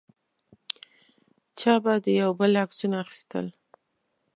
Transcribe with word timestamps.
چا 1.59 1.73
به 1.83 1.93
د 2.03 2.05
یو 2.21 2.29
بل 2.39 2.51
عکسونه 2.63 2.95
اخیستل. 3.03 3.45